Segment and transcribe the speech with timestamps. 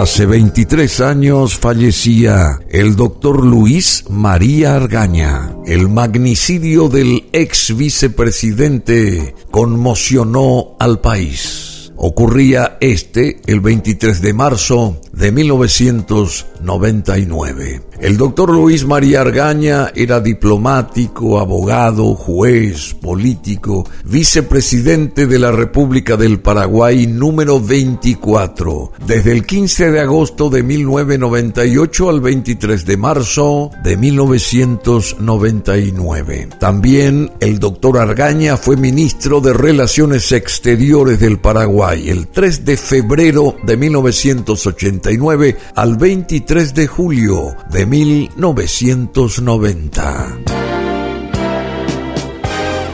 [0.00, 5.56] Hace 23 años fallecía el doctor Luis María Argaña.
[5.66, 11.90] El magnicidio del ex vicepresidente conmocionó al país.
[11.96, 17.87] Ocurría este el 23 de marzo de 1999.
[18.00, 26.38] El doctor Luis María Argaña era diplomático, abogado, juez, político, vicepresidente de la República del
[26.38, 33.96] Paraguay número 24, desde el 15 de agosto de 1998 al 23 de marzo de
[33.96, 36.50] 1999.
[36.60, 43.56] También el doctor Argaña fue ministro de Relaciones Exteriores del Paraguay el 3 de febrero
[43.64, 50.38] de 1989 al 23 de julio de 1990.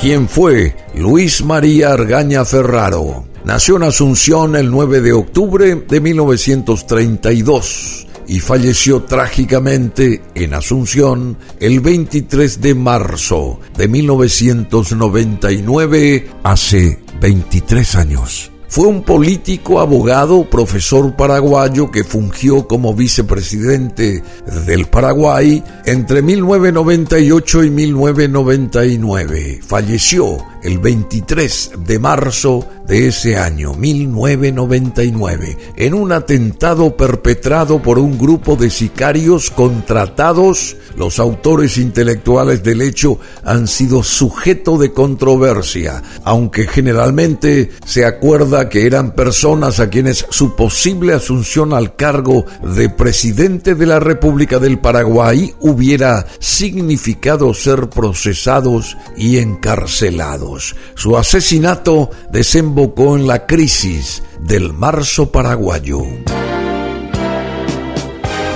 [0.00, 3.24] ¿Quién fue Luis María Argaña Ferraro?
[3.44, 11.80] Nació en Asunción el 9 de octubre de 1932 y falleció trágicamente en Asunción el
[11.80, 18.51] 23 de marzo de 1999, hace 23 años.
[18.72, 24.22] Fue un político, abogado, profesor paraguayo que fungió como vicepresidente
[24.64, 29.60] del Paraguay entre 1998 y 1999.
[29.62, 38.18] Falleció el 23 de marzo de ese año, 1999, en un atentado perpetrado por un
[38.18, 40.76] grupo de sicarios contratados.
[40.96, 48.86] Los autores intelectuales del hecho han sido sujeto de controversia, aunque generalmente se acuerda que
[48.86, 54.78] eran personas a quienes su posible asunción al cargo de presidente de la República del
[54.78, 60.51] Paraguay hubiera significado ser procesados y encarcelados.
[60.94, 66.02] Su asesinato desembocó en la crisis del marzo paraguayo.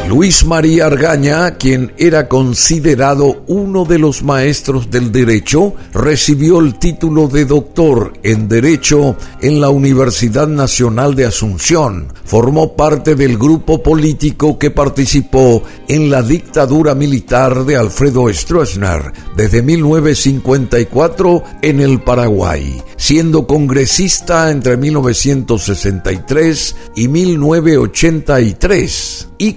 [0.09, 7.27] Luis María Argaña, quien era considerado uno de los maestros del derecho, recibió el título
[7.27, 12.13] de doctor en Derecho en la Universidad Nacional de Asunción.
[12.25, 19.61] Formó parte del grupo político que participó en la dictadura militar de Alfredo Stroessner desde
[19.61, 29.55] 1954 en el Paraguay, siendo congresista entre 1963 y 1983 y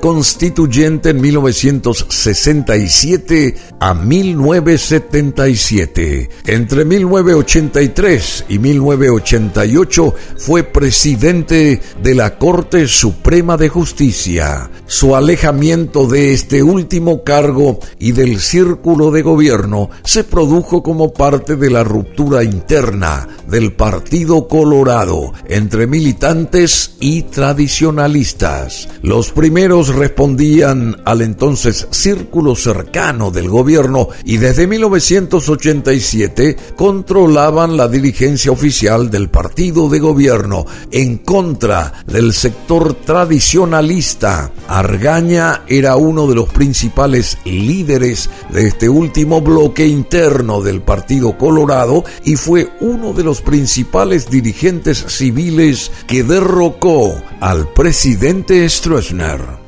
[0.00, 6.30] constituyente en 1967 a 1977.
[6.46, 14.70] Entre 1983 y 1988 fue presidente de la Corte Suprema de Justicia.
[14.86, 21.56] Su alejamiento de este último cargo y del círculo de gobierno se produjo como parte
[21.56, 28.88] de la ruptura interna del Partido Colorado entre militantes y tradicionalistas.
[29.02, 38.52] Los primeros respondían al entonces círculo cercano del gobierno y desde 1987 controlaban la dirigencia
[38.52, 44.52] oficial del partido de gobierno en contra del sector tradicionalista.
[44.68, 52.04] Argaña era uno de los principales líderes de este último bloque interno del Partido Colorado
[52.24, 59.23] y fue uno de los principales dirigentes civiles que derrocó al presidente Stroessner.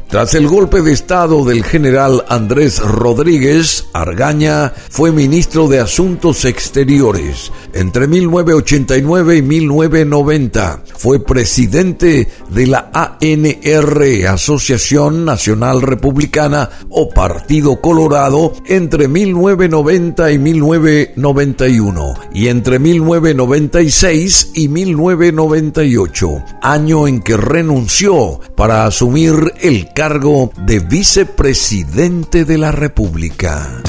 [0.09, 7.51] Tras el golpe de Estado del general Andrés Rodríguez, Argaña fue ministro de Asuntos Exteriores.
[7.75, 18.53] Entre 1989 y 1990 fue presidente de la ANR, Asociación Nacional Republicana o Partido Colorado,
[18.65, 29.53] entre 1990 y 1991 y entre 1996 y 1998, año en que renunció para asumir
[29.61, 33.83] el cargo de vicepresidente de la República.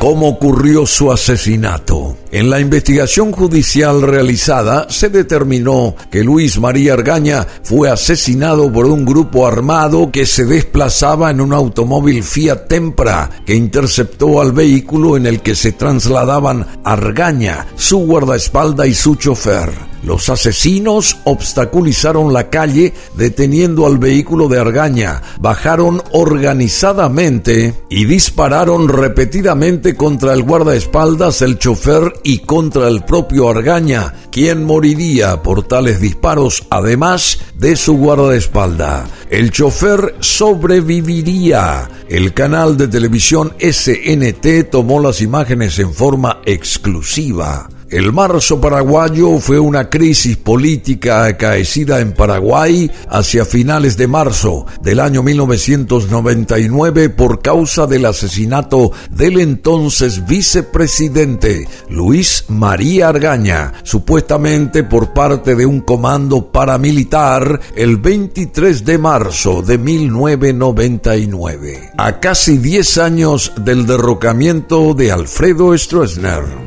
[0.00, 2.16] ¿Cómo ocurrió su asesinato?
[2.32, 9.04] En la investigación judicial realizada se determinó que Luis María Argaña fue asesinado por un
[9.04, 15.26] grupo armado que se desplazaba en un automóvil Fiat Tempra que interceptó al vehículo en
[15.26, 19.92] el que se trasladaban Argaña, su guardaespaldas y su chofer.
[20.02, 29.94] Los asesinos obstaculizaron la calle deteniendo al vehículo de Argaña, bajaron organizadamente y dispararon repetidamente
[29.94, 36.64] contra el guardaespaldas, el chofer y contra el propio Argaña, quien moriría por tales disparos
[36.70, 39.08] además de su guardaespaldas.
[39.30, 41.88] El chofer sobreviviría.
[42.08, 47.68] El canal de televisión SNT tomó las imágenes en forma exclusiva.
[47.92, 54.98] El marzo paraguayo fue una crisis política acaecida en Paraguay hacia finales de marzo del
[54.98, 65.54] año 1999 por causa del asesinato del entonces vicepresidente Luis María Argaña, supuestamente por parte
[65.54, 73.84] de un comando paramilitar el 23 de marzo de 1999, a casi 10 años del
[73.84, 76.61] derrocamiento de Alfredo Stroessner.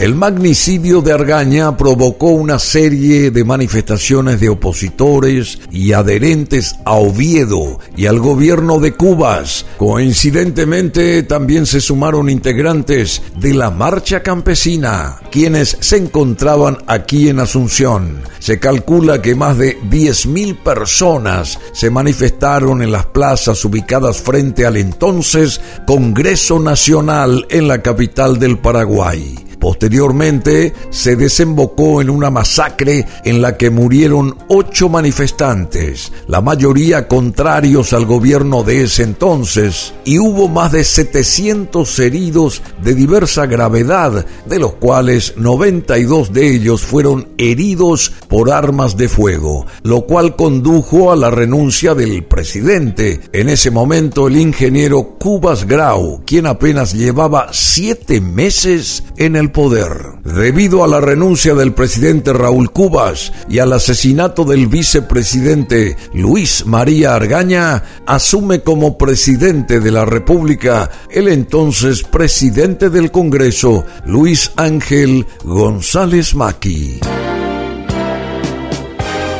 [0.00, 7.80] El magnicidio de Argaña provocó una serie de manifestaciones de opositores y adherentes a Oviedo
[7.96, 9.66] y al gobierno de Cubas.
[9.76, 18.22] Coincidentemente también se sumaron integrantes de la Marcha Campesina, quienes se encontraban aquí en Asunción.
[18.38, 24.76] Se calcula que más de 10.000 personas se manifestaron en las plazas ubicadas frente al
[24.76, 29.47] entonces Congreso Nacional en la capital del Paraguay.
[29.60, 37.92] Posteriormente se desembocó en una masacre en la que murieron ocho manifestantes, la mayoría contrarios
[37.92, 44.58] al gobierno de ese entonces, y hubo más de 700 heridos de diversa gravedad, de
[44.58, 51.16] los cuales 92 de ellos fueron heridos por armas de fuego, lo cual condujo a
[51.16, 58.20] la renuncia del presidente, en ese momento el ingeniero Cubas Grau, quien apenas llevaba siete
[58.20, 59.92] meses en el poder.
[60.24, 67.14] Debido a la renuncia del presidente Raúl Cubas y al asesinato del vicepresidente Luis María
[67.14, 76.34] Argaña, asume como presidente de la República el entonces presidente del Congreso, Luis Ángel González
[76.34, 77.00] Maki.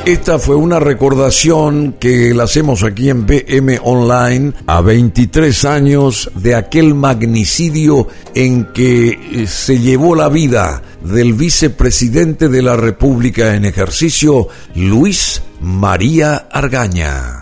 [0.09, 6.55] Esta fue una recordación que la hacemos aquí en BM Online a 23 años de
[6.55, 13.67] aquel magnicidio en que eh, se llevó la vida del vicepresidente de la República en
[13.67, 17.38] ejercicio, Luis María Argaña.